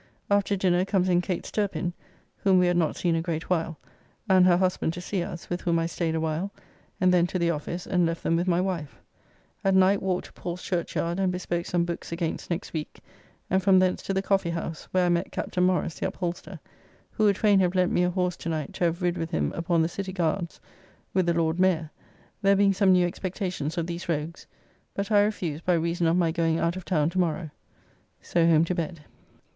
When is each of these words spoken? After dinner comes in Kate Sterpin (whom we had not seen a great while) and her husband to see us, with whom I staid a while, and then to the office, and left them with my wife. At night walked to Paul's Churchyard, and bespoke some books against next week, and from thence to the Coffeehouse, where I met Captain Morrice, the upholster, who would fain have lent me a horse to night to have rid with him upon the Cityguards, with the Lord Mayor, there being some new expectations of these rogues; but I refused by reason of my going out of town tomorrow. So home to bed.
After 0.31 0.55
dinner 0.55 0.83
comes 0.83 1.09
in 1.09 1.21
Kate 1.21 1.43
Sterpin 1.45 1.93
(whom 2.37 2.57
we 2.57 2.65
had 2.65 2.75
not 2.75 2.95
seen 2.95 3.15
a 3.15 3.21
great 3.21 3.51
while) 3.51 3.77
and 4.27 4.47
her 4.47 4.57
husband 4.57 4.93
to 4.93 4.99
see 5.01 5.21
us, 5.21 5.47
with 5.47 5.61
whom 5.61 5.77
I 5.77 5.85
staid 5.85 6.15
a 6.15 6.19
while, 6.19 6.51
and 6.99 7.13
then 7.13 7.27
to 7.27 7.37
the 7.37 7.51
office, 7.51 7.85
and 7.85 8.03
left 8.03 8.23
them 8.23 8.35
with 8.35 8.47
my 8.47 8.59
wife. 8.59 8.99
At 9.63 9.75
night 9.75 10.01
walked 10.01 10.25
to 10.25 10.33
Paul's 10.33 10.63
Churchyard, 10.63 11.19
and 11.19 11.31
bespoke 11.31 11.67
some 11.67 11.85
books 11.85 12.11
against 12.11 12.49
next 12.49 12.73
week, 12.73 13.01
and 13.47 13.61
from 13.61 13.77
thence 13.77 14.01
to 14.01 14.11
the 14.15 14.23
Coffeehouse, 14.23 14.87
where 14.89 15.05
I 15.05 15.09
met 15.09 15.31
Captain 15.31 15.63
Morrice, 15.63 15.99
the 15.99 16.07
upholster, 16.07 16.59
who 17.11 17.25
would 17.25 17.37
fain 17.37 17.59
have 17.59 17.75
lent 17.75 17.91
me 17.91 18.01
a 18.03 18.09
horse 18.09 18.35
to 18.37 18.49
night 18.49 18.73
to 18.73 18.85
have 18.85 19.03
rid 19.03 19.19
with 19.19 19.29
him 19.29 19.51
upon 19.55 19.83
the 19.83 19.87
Cityguards, 19.87 20.59
with 21.13 21.27
the 21.27 21.35
Lord 21.35 21.59
Mayor, 21.59 21.91
there 22.41 22.55
being 22.55 22.73
some 22.73 22.91
new 22.91 23.05
expectations 23.05 23.77
of 23.77 23.85
these 23.85 24.09
rogues; 24.09 24.47
but 24.95 25.11
I 25.11 25.21
refused 25.21 25.63
by 25.63 25.75
reason 25.75 26.07
of 26.07 26.17
my 26.17 26.31
going 26.31 26.57
out 26.57 26.75
of 26.75 26.85
town 26.85 27.11
tomorrow. 27.11 27.51
So 28.19 28.47
home 28.47 28.65
to 28.65 28.73
bed. 28.73 29.01